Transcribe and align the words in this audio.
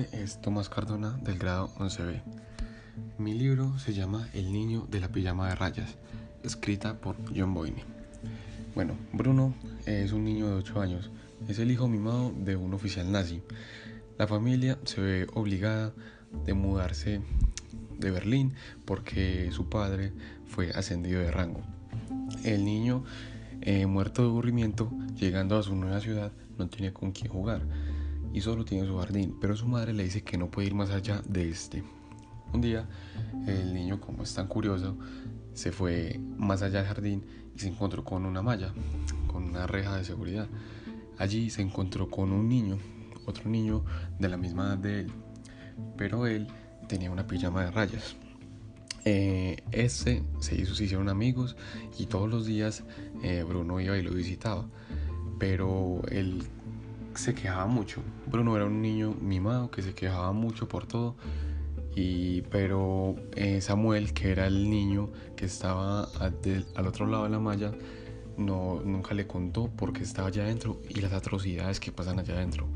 es 0.00 0.40
Tomás 0.40 0.68
Cardona 0.68 1.18
del 1.22 1.38
grado 1.38 1.68
11B. 1.78 2.22
Mi 3.18 3.32
libro 3.32 3.78
se 3.78 3.94
llama 3.94 4.28
El 4.34 4.52
niño 4.52 4.86
de 4.90 5.00
la 5.00 5.08
pijama 5.08 5.48
de 5.48 5.54
rayas, 5.54 5.96
escrita 6.42 7.00
por 7.00 7.16
John 7.34 7.54
Boyne. 7.54 7.82
Bueno, 8.74 8.94
Bruno 9.12 9.54
es 9.86 10.12
un 10.12 10.24
niño 10.24 10.48
de 10.48 10.54
8 10.54 10.80
años, 10.80 11.10
es 11.48 11.58
el 11.58 11.70
hijo 11.70 11.88
mimado 11.88 12.32
de 12.36 12.56
un 12.56 12.74
oficial 12.74 13.10
nazi. 13.10 13.42
La 14.18 14.26
familia 14.26 14.78
se 14.84 15.00
ve 15.00 15.26
obligada 15.32 15.94
de 16.44 16.52
mudarse 16.52 17.22
de 17.98 18.10
Berlín 18.10 18.52
porque 18.84 19.50
su 19.50 19.68
padre 19.70 20.12
fue 20.46 20.70
ascendido 20.72 21.20
de 21.20 21.30
rango. 21.30 21.62
El 22.44 22.64
niño, 22.64 23.04
eh, 23.62 23.86
muerto 23.86 24.22
de 24.22 24.28
aburrimiento, 24.28 24.90
llegando 25.14 25.58
a 25.58 25.62
su 25.62 25.74
nueva 25.74 26.00
ciudad, 26.00 26.32
no 26.58 26.68
tiene 26.68 26.92
con 26.92 27.12
quién 27.12 27.32
jugar 27.32 27.62
y 28.36 28.42
solo 28.42 28.66
tiene 28.66 28.86
su 28.86 28.98
jardín, 28.98 29.34
pero 29.40 29.56
su 29.56 29.66
madre 29.66 29.94
le 29.94 30.04
dice 30.04 30.22
que 30.22 30.36
no 30.36 30.50
puede 30.50 30.66
ir 30.66 30.74
más 30.74 30.90
allá 30.90 31.22
de 31.26 31.48
este. 31.48 31.82
Un 32.52 32.60
día, 32.60 32.86
el 33.46 33.72
niño, 33.72 33.98
como 33.98 34.24
es 34.24 34.34
tan 34.34 34.46
curioso, 34.46 34.94
se 35.54 35.72
fue 35.72 36.20
más 36.36 36.60
allá 36.60 36.80
del 36.80 36.86
jardín 36.86 37.24
y 37.54 37.58
se 37.58 37.68
encontró 37.68 38.04
con 38.04 38.26
una 38.26 38.42
malla, 38.42 38.74
con 39.26 39.44
una 39.44 39.66
reja 39.66 39.96
de 39.96 40.04
seguridad. 40.04 40.48
Allí 41.16 41.48
se 41.48 41.62
encontró 41.62 42.10
con 42.10 42.30
un 42.30 42.46
niño, 42.46 42.76
otro 43.24 43.48
niño 43.48 43.86
de 44.18 44.28
la 44.28 44.36
misma 44.36 44.66
edad 44.66 44.78
de 44.78 45.00
él, 45.00 45.12
pero 45.96 46.26
él 46.26 46.46
tenía 46.88 47.10
una 47.10 47.26
pijama 47.26 47.64
de 47.64 47.70
rayas. 47.70 48.16
Eh, 49.06 49.62
se 49.88 50.22
hizo, 50.58 50.74
se 50.74 50.84
hicieron 50.84 51.08
amigos 51.08 51.56
y 51.98 52.04
todos 52.04 52.28
los 52.28 52.44
días 52.44 52.84
eh, 53.22 53.44
Bruno 53.48 53.80
iba 53.80 53.96
y 53.96 54.02
lo 54.02 54.10
visitaba, 54.10 54.68
pero 55.38 56.02
él 56.10 56.42
se 57.16 57.34
quejaba 57.34 57.66
mucho. 57.66 58.02
Bruno 58.26 58.56
era 58.56 58.66
un 58.66 58.80
niño 58.82 59.14
mimado 59.20 59.70
que 59.70 59.82
se 59.82 59.94
quejaba 59.94 60.32
mucho 60.32 60.68
por 60.68 60.86
todo. 60.86 61.16
Y, 61.94 62.42
pero 62.42 63.16
eh, 63.34 63.60
Samuel, 63.60 64.12
que 64.12 64.30
era 64.30 64.46
el 64.46 64.68
niño 64.68 65.10
que 65.34 65.46
estaba 65.46 66.04
al, 66.20 66.86
otro 66.86 67.06
lado 67.06 67.24
de 67.24 67.30
la 67.30 67.38
malla, 67.38 67.72
no, 68.36 68.82
nunca 68.84 69.14
le 69.14 69.26
contó 69.26 69.70
porque 69.74 70.02
estaba 70.02 70.28
allá 70.28 70.42
adentro 70.42 70.80
y 70.90 71.00
las 71.00 71.12
atrocidades 71.12 71.80
que 71.80 71.92
pasan 71.92 72.18
allá 72.18 72.34
adentro. 72.34 72.68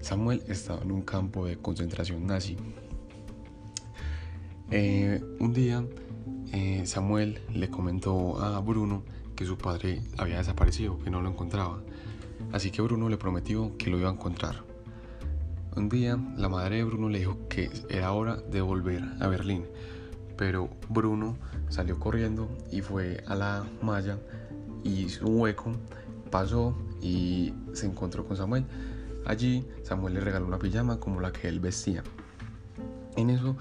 Samuel 0.00 0.42
estaba 0.48 0.82
en 0.82 0.90
un 0.90 1.02
campo 1.02 1.46
de 1.46 1.56
concentración 1.58 2.26
nazi. 2.26 2.56
Eh, 4.70 5.22
un 5.38 5.54
día 5.54 5.84
eh, 6.52 6.82
Samuel 6.86 7.40
le 7.52 7.68
comentó 7.68 8.40
a 8.40 8.58
Bruno 8.60 9.02
que 9.36 9.44
su 9.44 9.56
padre 9.56 10.02
había 10.16 10.38
desaparecido, 10.38 10.98
que 10.98 11.10
no 11.10 11.20
lo 11.20 11.28
encontraba. 11.28 11.80
Así 12.52 12.70
que 12.70 12.82
Bruno 12.82 13.08
le 13.08 13.16
prometió 13.16 13.76
que 13.76 13.90
lo 13.90 13.98
iba 13.98 14.08
a 14.08 14.12
encontrar. 14.12 14.64
Un 15.76 15.88
día 15.88 16.18
la 16.36 16.48
madre 16.48 16.76
de 16.76 16.84
Bruno 16.84 17.08
le 17.08 17.18
dijo 17.18 17.38
que 17.48 17.70
era 17.88 18.12
hora 18.12 18.36
de 18.36 18.60
volver 18.60 19.02
a 19.20 19.28
Berlín, 19.28 19.64
pero 20.36 20.70
Bruno 20.88 21.36
salió 21.68 21.98
corriendo 21.98 22.48
y 22.72 22.80
fue 22.80 23.22
a 23.26 23.34
la 23.34 23.66
malla 23.82 24.18
hizo 24.84 25.26
un 25.26 25.40
hueco, 25.40 25.72
pasó 26.30 26.76
y 27.00 27.52
se 27.72 27.86
encontró 27.86 28.26
con 28.26 28.36
Samuel. 28.36 28.64
Allí 29.26 29.66
Samuel 29.82 30.14
le 30.14 30.20
regaló 30.20 30.46
una 30.46 30.58
pijama 30.58 30.98
como 30.98 31.20
la 31.20 31.32
que 31.32 31.48
él 31.48 31.60
vestía. 31.60 32.02
En 33.16 33.30
eso 33.30 33.56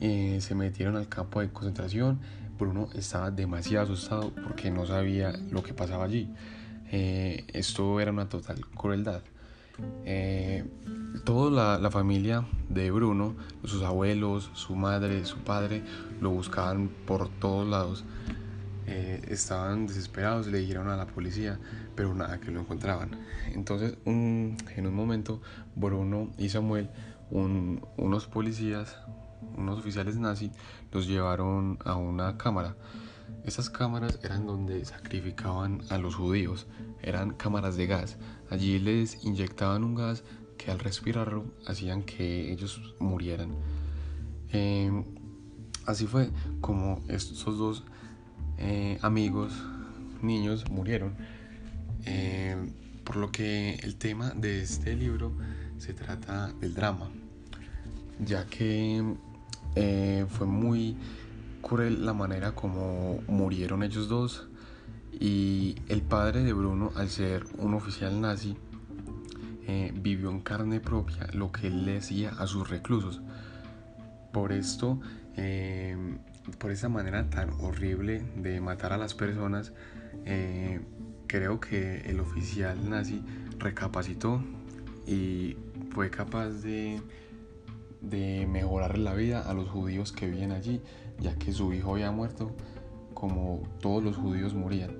eh, 0.00 0.38
se 0.40 0.54
metieron 0.54 0.96
al 0.96 1.08
campo 1.08 1.40
de 1.40 1.50
concentración. 1.50 2.20
Bruno 2.58 2.88
estaba 2.94 3.30
demasiado 3.30 3.84
asustado 3.84 4.32
porque 4.42 4.70
no 4.70 4.84
sabía 4.84 5.32
lo 5.50 5.62
que 5.62 5.74
pasaba 5.74 6.04
allí. 6.04 6.28
Eh, 6.90 7.44
esto 7.52 8.00
era 8.00 8.10
una 8.10 8.28
total 8.28 8.64
crueldad. 8.66 9.22
Eh, 10.04 10.64
toda 11.24 11.78
la, 11.78 11.90
familia 11.90 12.44
de 12.68 12.90
Bruno, 12.90 13.36
sus 13.64 13.82
abuelos, 13.82 14.50
su 14.54 14.74
madre, 14.74 15.24
su 15.24 15.38
padre, 15.38 15.82
lo 16.20 16.30
buscaban 16.30 16.88
por 17.06 17.28
todos 17.28 17.68
lados. 17.68 18.04
Eh, 18.86 19.22
estaban 19.28 19.86
desesperados, 19.86 20.46
le 20.46 20.58
dijeron 20.58 20.88
a 20.88 20.96
la 20.96 21.06
policía, 21.06 21.60
pero 21.94 22.14
nada, 22.14 22.40
que 22.40 22.50
lo 22.50 22.60
encontraban. 22.60 23.10
Entonces, 23.52 23.98
en 24.06 24.56
un 24.86 24.94
momento, 24.94 25.42
Bruno 25.76 26.30
y 26.38 26.48
Samuel, 26.48 26.88
unos 27.30 28.26
policías, 28.26 28.96
unos 29.56 29.78
oficiales 29.78 30.16
nazis, 30.16 30.50
los 30.90 31.06
llevaron 31.06 31.78
a 31.84 31.96
una 31.96 32.38
cámara 32.38 32.74
esas 33.44 33.70
cámaras 33.70 34.18
eran 34.22 34.46
donde 34.46 34.84
sacrificaban 34.84 35.82
a 35.88 35.98
los 35.98 36.14
judíos, 36.14 36.66
eran 37.02 37.30
cámaras 37.30 37.76
de 37.76 37.86
gas. 37.86 38.16
Allí 38.50 38.78
les 38.78 39.24
inyectaban 39.24 39.84
un 39.84 39.94
gas 39.94 40.22
que 40.58 40.70
al 40.70 40.78
respirarlo 40.78 41.46
hacían 41.66 42.02
que 42.02 42.52
ellos 42.52 42.94
murieran. 42.98 43.54
Em, 44.50 45.04
así 45.86 46.06
fue 46.06 46.30
como 46.60 47.00
estos 47.08 47.58
dos 47.58 47.84
eh, 48.58 48.98
amigos, 49.02 49.52
niños, 50.20 50.68
murieron. 50.70 51.16
Em, 52.04 52.72
por 53.04 53.16
lo 53.16 53.30
que 53.32 53.76
el 53.82 53.96
tema 53.96 54.30
de 54.30 54.60
este 54.62 54.94
libro 54.94 55.32
se 55.78 55.94
trata 55.94 56.52
del 56.60 56.74
drama, 56.74 57.08
ya 58.18 58.44
que 58.46 59.02
eh, 59.74 60.26
fue 60.28 60.46
muy 60.46 60.96
cruel 61.62 62.04
la 62.04 62.12
manera 62.12 62.52
como 62.52 63.20
murieron 63.26 63.82
ellos 63.82 64.08
dos 64.08 64.48
y 65.12 65.76
el 65.88 66.02
padre 66.02 66.44
de 66.44 66.52
Bruno, 66.52 66.92
al 66.94 67.08
ser 67.08 67.44
un 67.58 67.74
oficial 67.74 68.20
nazi, 68.20 68.56
eh, 69.66 69.92
vivió 69.94 70.30
en 70.30 70.40
carne 70.40 70.80
propia 70.80 71.26
lo 71.32 71.50
que 71.52 71.66
él 71.66 71.84
le 71.84 71.94
decía 71.94 72.30
a 72.38 72.46
sus 72.46 72.68
reclusos. 72.68 73.20
Por 74.32 74.52
esto, 74.52 75.00
eh, 75.36 76.18
por 76.58 76.70
esa 76.70 76.88
manera 76.88 77.28
tan 77.30 77.50
horrible 77.60 78.22
de 78.36 78.60
matar 78.60 78.92
a 78.92 78.98
las 78.98 79.14
personas, 79.14 79.72
eh, 80.24 80.80
creo 81.26 81.60
que 81.60 82.02
el 82.02 82.20
oficial 82.20 82.88
nazi 82.88 83.22
recapacitó 83.58 84.42
y 85.06 85.56
fue 85.90 86.10
capaz 86.10 86.50
de 86.62 87.00
de 88.08 88.46
mejorar 88.46 88.98
la 88.98 89.14
vida 89.14 89.42
a 89.42 89.54
los 89.54 89.68
judíos 89.68 90.12
que 90.12 90.26
viven 90.26 90.52
allí, 90.52 90.80
ya 91.20 91.36
que 91.36 91.52
su 91.52 91.72
hijo 91.72 91.92
había 91.92 92.10
muerto 92.10 92.50
como 93.14 93.62
todos 93.80 94.02
los 94.02 94.16
judíos 94.16 94.54
morían. 94.54 94.96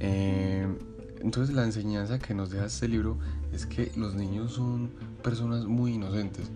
Eh, 0.00 0.66
entonces 1.20 1.54
la 1.54 1.64
enseñanza 1.64 2.18
que 2.18 2.34
nos 2.34 2.50
deja 2.50 2.66
este 2.66 2.88
libro 2.88 3.18
es 3.52 3.66
que 3.66 3.90
los 3.96 4.14
niños 4.14 4.52
son 4.52 4.90
personas 5.22 5.64
muy 5.64 5.94
inocentes, 5.94 6.50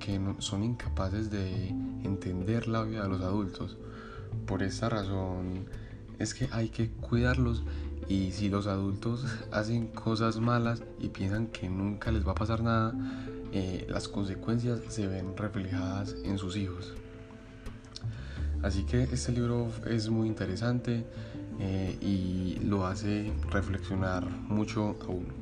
que 0.00 0.20
son 0.38 0.64
incapaces 0.64 1.30
de 1.30 1.68
entender 2.04 2.68
la 2.68 2.82
vida 2.82 3.04
de 3.04 3.08
los 3.08 3.20
adultos. 3.22 3.76
Por 4.46 4.62
esa 4.62 4.88
razón 4.88 5.66
es 6.18 6.34
que 6.34 6.48
hay 6.52 6.68
que 6.68 6.90
cuidarlos 6.90 7.62
y 8.08 8.32
si 8.32 8.48
los 8.48 8.66
adultos 8.66 9.24
hacen 9.52 9.88
cosas 9.88 10.38
malas 10.38 10.82
y 11.00 11.08
piensan 11.08 11.48
que 11.48 11.68
nunca 11.68 12.10
les 12.10 12.26
va 12.26 12.32
a 12.32 12.34
pasar 12.34 12.62
nada, 12.62 12.94
eh, 13.52 13.86
las 13.88 14.08
consecuencias 14.08 14.80
se 14.88 15.06
ven 15.06 15.36
reflejadas 15.36 16.16
en 16.24 16.38
sus 16.38 16.56
hijos. 16.56 16.94
Así 18.62 18.84
que 18.84 19.04
este 19.04 19.32
libro 19.32 19.68
es 19.86 20.10
muy 20.10 20.26
interesante 20.26 21.06
eh, 21.60 21.96
y 22.00 22.58
lo 22.64 22.86
hace 22.86 23.32
reflexionar 23.50 24.28
mucho 24.28 24.96
a 25.00 25.06
uno. 25.06 25.38